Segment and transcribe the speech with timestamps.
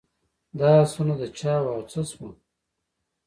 [0.59, 2.29] دا آسونه د چا وه او څه سوه.